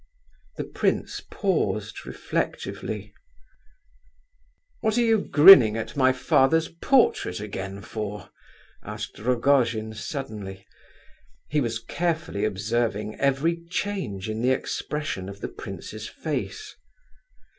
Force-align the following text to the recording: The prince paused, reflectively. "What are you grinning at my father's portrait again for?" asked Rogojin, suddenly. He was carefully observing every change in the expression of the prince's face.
The 0.57 0.63
prince 0.63 1.21
paused, 1.29 2.07
reflectively. 2.07 3.13
"What 4.79 4.97
are 4.97 5.03
you 5.03 5.19
grinning 5.19 5.77
at 5.77 5.95
my 5.95 6.11
father's 6.11 6.69
portrait 6.69 7.39
again 7.39 7.83
for?" 7.83 8.31
asked 8.83 9.19
Rogojin, 9.19 9.93
suddenly. 9.93 10.65
He 11.49 11.61
was 11.61 11.77
carefully 11.77 12.45
observing 12.45 13.19
every 13.19 13.63
change 13.69 14.27
in 14.27 14.41
the 14.41 14.49
expression 14.49 15.29
of 15.29 15.39
the 15.39 15.49
prince's 15.49 16.07
face. 16.09 16.75